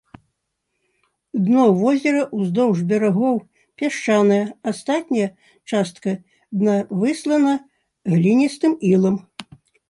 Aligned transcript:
Дно 1.49 1.63
возера 1.81 2.23
ўздоўж 2.39 2.77
берагоў 2.91 3.35
пясчанае, 3.81 4.39
астатняя 4.71 5.29
частка 5.69 6.15
дна 6.63 6.75
выслана 7.05 7.53
гліністым 8.15 8.73
ілам. 8.95 9.23